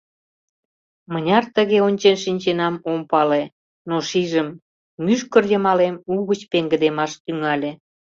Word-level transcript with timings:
Мыняр 1.11 1.43
тыге 1.55 1.77
ончен 1.87 2.17
шинченам, 2.23 2.75
ом 2.91 3.01
пале, 3.11 3.43
но, 3.89 3.95
шижым, 4.09 4.47
мӱшкыр 5.03 5.43
йымалем 5.51 5.95
угыч 6.13 6.41
пеҥгыдемаш 6.51 7.11
тӱҥале. 7.23 7.71